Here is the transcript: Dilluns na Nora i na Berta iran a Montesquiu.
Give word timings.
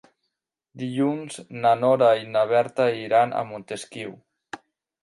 Dilluns 0.83 1.37
na 1.67 1.75
Nora 1.83 2.09
i 2.23 2.27
na 2.37 2.45
Berta 2.55 2.89
iran 3.05 3.39
a 3.43 3.47
Montesquiu. 3.53 4.21